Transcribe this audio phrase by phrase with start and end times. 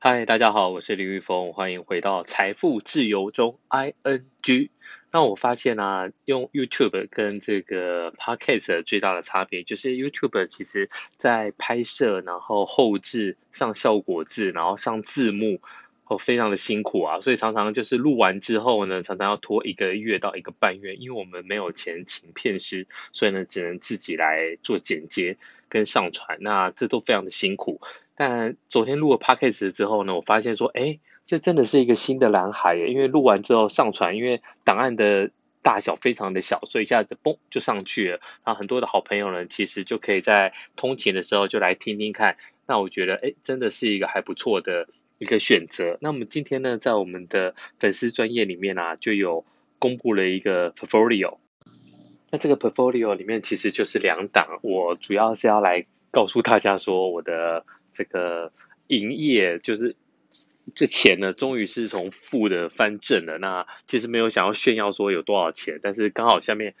[0.00, 4.70] 嗨，大家好，我是林玉峰，欢迎回到财富自由中 ING。
[5.10, 15.60] 那我发现啊，用 YouTube 跟这个 Podcast 最大的差别，就是 YouTube 其实在拍摄，然后后置、上效果字，然后上字幕。
[16.08, 25.36] 哦，非常的辛苦啊，所以常常就是录完之后呢，常常要拖一个月到一个半月，因为我们没有钱请片师，所以呢，只能自己来做剪接
[25.68, 27.82] 跟上传，那这都非常的辛苦。
[28.16, 38.20] 但昨天录了 Podcast 之后呢，我发现说，哎，这真的是一个新的蓝海耶，因为录完之后上传，因为档案的大小非常的小，所以一下子嘣就上去了。
[38.46, 42.38] 然后很多的好朋友呢，其实就可以在通勤的时候就来听听看。
[42.66, 44.88] 那我觉得，哎，真的是一个还不错的。
[45.18, 45.98] 一个选择。
[46.00, 49.44] 那么今天呢，在我们的粉丝专业里面啊，就有
[49.78, 51.38] 公布了一个 portfolio。
[52.30, 58.52] 那这个 portfolio 里面其实就是两档，我主要是要来告诉大家说，我的这个
[58.86, 59.96] 营业就是
[60.74, 63.38] 这钱呢，终于是从负的翻正了。
[63.38, 66.74] 那其实没有想要炫耀说有多少钱，但是刚好下面。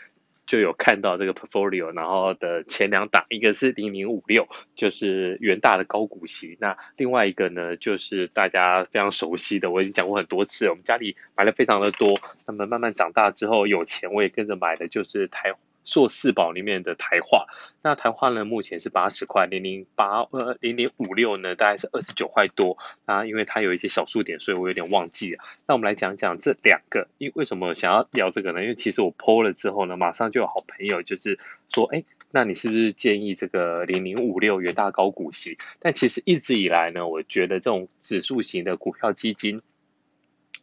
[0.48, 15.54] 就有看到这个 portfolio，然后的前两档，一个是零零五六，就是元大的高股息，那另外一个呢，就是大家非常熟悉的，我已经讲过很多次，我们家里买了非常的多，那么慢慢长大之后有钱，我也跟着买的就是台。
[15.84, 17.46] 硕四宝里面的台化，
[17.82, 22.76] 那台化呢，目前是八十块，零零八呃零零五六呢，大概是二十九块多
[23.06, 25.42] 啊，因为它有一些小数点，所以我有点忘记了。
[25.66, 28.62] 那我们来讲讲这两个，因为什么想要聊这个呢？
[28.62, 31.38] 因为其实我 po 了之后呢，马上就有好朋友就是
[31.72, 35.56] 说，哎，那你是不是建议这个零零五六元大高股息？
[35.80, 39.62] 但其实一直以来呢，我觉得这种指数型的股票基金。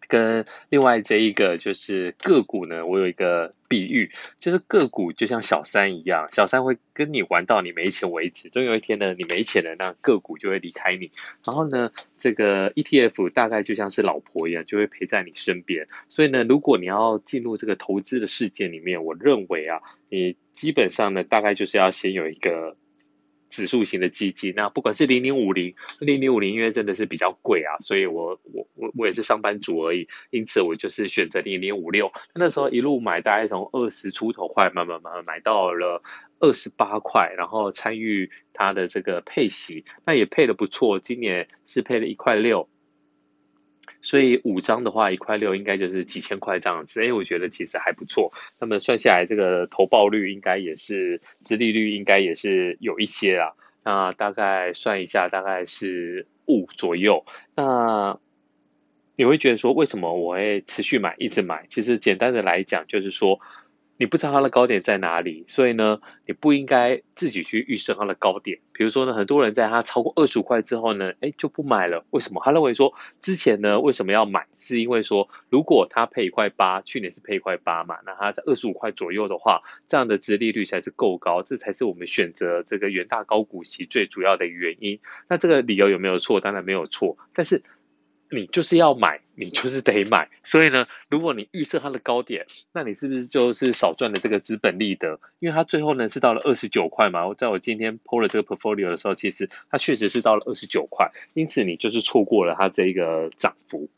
[0.07, 11.11] 跟另外这一个就是个股呢，我有一个比喻，就是个股就像小三一样，小三会跟你玩到你没钱为止，总有一天呢，你没钱了，那个股就会离开你。
[11.45, 15.87] 然后呢，这个 ETF 大概就像是老婆一样，就会陪在你身边。
[16.09, 22.77] 所以呢，如果你要进入这个投资的世界里面，我认为啊，你基本上呢，大概就是要先有一个。
[23.55, 32.11] 指数型的基金，那不管是零零五零、零零五零，因为真的是比较贵啊，所以我我我我也是上班族而已，因此我就是选择零零五六。
[32.33, 36.03] 那时候一路买，大概从二十出头块，慢慢慢慢买到了
[36.39, 42.67] 二十八块，然后参与它的这个配息，那也配的不错，今年是配了一块六。
[44.05, 48.31] 所以五张的话，一块六应该就是几千块这样子，哎，我觉得其实还不错。
[48.59, 53.53] 那么算下来，这个投报率应该也是，殖利率应该也是有一些啊。
[53.83, 57.25] 那大概算一下，大概是五左右。
[57.55, 58.19] 那
[59.15, 61.65] 你会觉得说，为什么我会持续买，一直买？
[61.69, 63.41] 其实简单的来讲，就是说。
[63.97, 68.59] 你不知道它的高点在哪里，所以呢，你不应该自己去预设它的高点。
[68.73, 72.05] 比如说呢，很多人在它超过二十五块之后呢，哎，就不买了。
[72.09, 72.41] 为什么？
[72.43, 74.47] 他认为说，之前呢，为什么要买？
[74.57, 84.99] 是因为说，如果它配一块八，去年是配一块八嘛，那它在二十五块左右的话，这样的殖利率才是够高，这才是我们选择这个元大高股息最主要的原因。
[85.29, 86.41] 那这个理由有没有错？
[86.41, 87.63] 当然没有错，但是。
[88.31, 90.29] 你就是要买，你就是得买。
[90.43, 95.19] 所以呢，如果你预测它的高点，那你是不是就是少赚了这个资本利得？
[95.39, 97.27] 因为它最后呢是到了二十九块嘛。
[97.27, 103.89] 我在我今天 PO 了这个 portfolio 的时候，其实它确实是到了二十九块，因此你就是错过了它这一个涨幅。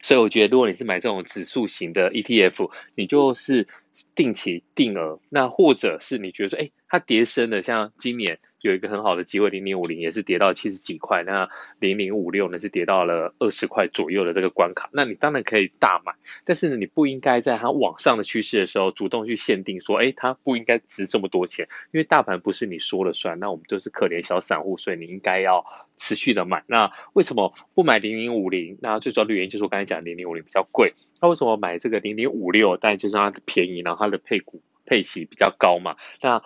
[0.00, 3.68] 所以我觉得，如果你是买这种指数型的 ETF，你就是
[4.14, 5.20] 定期定额。
[5.28, 8.40] 那或者是你觉得说，哎，它跌升了，像今年。
[8.62, 11.50] 有一个很好的机会，零零五零也是跌到七十几块，那
[11.80, 16.14] 零零五六呢是跌到了二十块左右的这个关卡，那你当然可以大买，
[16.44, 26.62] 但是呢，你不应该在它往上的趋势的时候主动去限定说，哎，它不应该值这么多钱，因为大盘不是你说了算，那我们都是可怜小散户，所以你应该要持续的买。
[26.68, 28.78] 那为什么不买零零五零？
[28.80, 32.76] 那最主要的原因就是我刚才讲零零五零比较贵，那为什么买这个零零五六？
[32.76, 36.44] 但就是它的便宜，然后它的配股配息比较高嘛，那。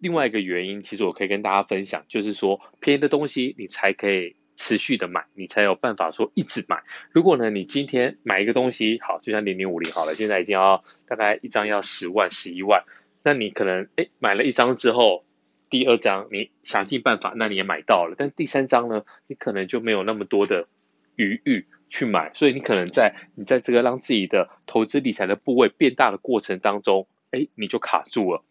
[0.00, 6.82] 另外一个原因，其实我可以跟大家分享，就是说便宜的东西你才可以持续的买，你才有办法说一直买。
[7.12, 12.84] 如果呢，你今天买一个东西，好，就像零零五零好了，现在已经要大概一张要十万、十一万，
[13.22, 15.24] 那你可能诶买了一张之后，
[15.68, 20.66] 第二张你想尽办法，那你也买到了，但第三张呢，你可能就没有那么多的
[21.14, 28.42] 余裕去买，所以你可能在你在这个让自己的投资理财的部位变大的过程当中，诶你就卡住了。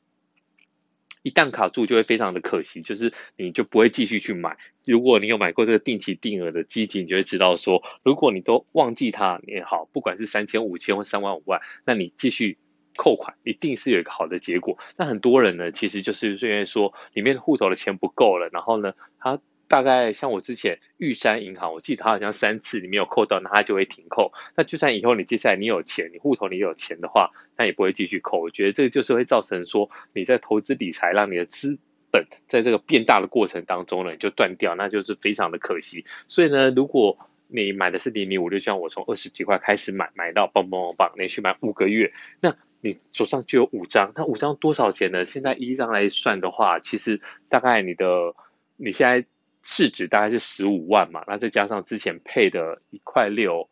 [1.21, 4.57] 一旦卡住，就会非常的可惜，就是你就不会继续去买。
[4.85, 12.57] 如果你有买过这个定期定额的基金，你就会知道说，如果你都忘记它也好，不管是三千、五千或三万、五万，那你继续
[12.95, 14.77] 扣款，一定是有一个好的结果。
[14.97, 19.39] 那很多人呢，其实就是虽然说里面户头的钱不够了，然后呢，他
[19.69, 24.33] 大概像我之前玉山银行，我记得它好像三次你没有扣到，那它就会停扣。
[24.55, 28.41] 那就算以后你接下来你有钱，你户头里有钱的话，那也不会继续扣。
[28.41, 31.77] 我觉得这个就是会造成说你在投资理财，让你的资
[32.11, 36.03] 本在这个变大的过程当中呢，你就断掉，那就是非常的可惜。
[36.27, 42.11] 所以呢，如果你买的是零零五六，像我从二十几块开始买，买到棒棒棒棒，连续买五个月，
[42.41, 44.13] 那你手上就有五张。
[44.15, 45.25] 那五张多少钱呢？
[45.25, 48.33] 现在一张来算的话，其实大概你的
[48.75, 49.27] 你现在。
[49.63, 53.69] 市值大概是十五万嘛，那再加上之前配的一块六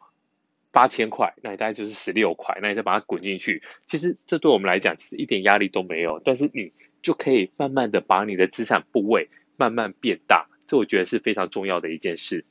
[0.72, 12.46] 八千块，那你大概就是十六块，那你再把它滚进去，其实这对我们来讲其实一点压力都没有，但是你就可以慢慢的把你的资产部位慢慢变大，这我觉得是非常重要的一件事。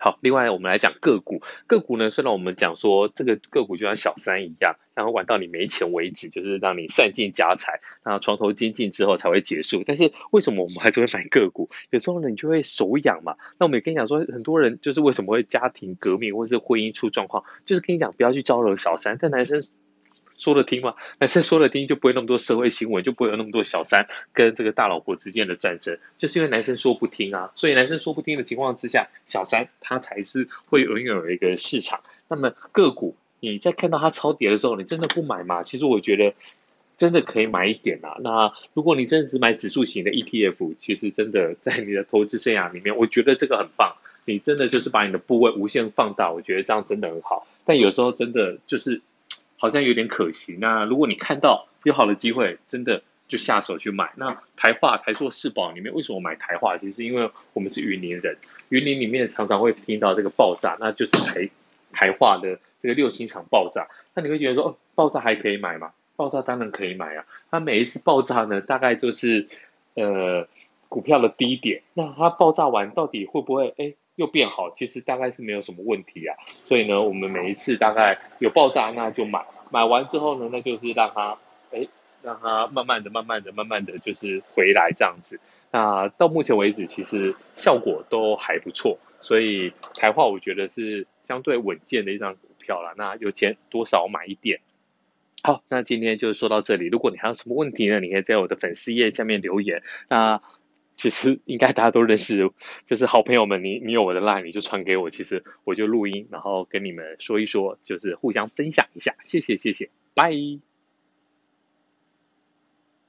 [0.00, 1.42] 好，另外我们来讲个股。
[1.66, 9.82] 个股呢，虽然我们讲说这个个股就像小三一样，然后玩到你没钱为止，就是让你散尽家财，然后床头金尽之后才会结束。
[9.84, 11.68] 但是为什么我们还是会买个股？
[11.90, 13.36] 有时候呢，你就会手痒嘛。
[13.58, 19.18] 那我们也跟你讲说，很多人就是为什么会家庭革命或者是婚姻出状况，就是跟你讲不要去招惹小三。
[19.20, 19.62] 但男生。
[20.40, 20.94] 说得听吗？
[21.18, 27.52] 男生说了听，就不会那么多社会新闻，就不会有那么多小三跟这个大老婆之间的战争，就是因为男生说不听啊。
[27.56, 32.00] 所以男生说不听的情况之下，小三他才是会永远有一个市场。
[32.26, 35.62] 那么个股，你在看到它超跌的时候，你真的不买吗？
[35.62, 36.32] 其实我觉得
[36.96, 38.16] 真的可以买一点啊。
[38.20, 43.96] 那如果你真的只买指数型的 ETF，其实真的在你的投资生涯里面，我觉得这个很棒。
[44.24, 47.46] 你真的就是把你的部位无限放大，我觉得这样真的很好。
[47.66, 49.02] 但有时候真的就是。
[49.60, 50.56] 好像有点可惜。
[50.58, 54.12] 那如果你看到有好的机会，真的就下手去买。
[54.16, 56.78] 那台化、台塑、世宝里面，为什么买台化？
[56.78, 58.38] 其实因为我们是云林人，
[58.70, 61.50] 云林里面常常会听到这个爆炸，那就是台
[61.92, 63.86] 台化的这个六星厂爆炸。
[64.14, 65.92] 那你会觉得说，哦，爆炸还可以买吗？
[66.16, 67.26] 爆炸当然可以买啊。
[67.50, 69.46] 它每一次爆炸呢，大概就是
[69.94, 70.48] 呃
[70.88, 71.82] 股票的低点。
[71.94, 73.94] 那它爆炸完到底会不会哎？
[74.20, 76.36] 又变好，其实大概是没有什么问题啊。
[76.44, 79.46] 所以呢，我们每一次大概有爆炸，那就买。
[79.70, 81.38] 买完之后呢，那就是让它，
[81.72, 81.88] 哎，
[82.22, 85.40] 让它慢慢的、慢慢的、慢慢的就是回来这样子。
[85.70, 88.98] 那到目前为止，其实效果都还不错。
[89.20, 92.92] 所以台化我觉得是相对稳健的一张股票啦。
[92.98, 94.60] 那有钱多少买一点。
[95.42, 96.88] 好，那今天就说到这里。
[96.88, 99.82] 如果你还有什么问题呢，你可以在我的粉丝页下面留言。
[100.10, 100.42] 那。
[101.00, 102.50] 其实应该大家都认识，
[102.86, 110.30] 就是好朋友们，你你有我的 line，你就传给我，其实我就录音，然后跟你们说一说，就是互相分享一下，谢谢谢谢，拜。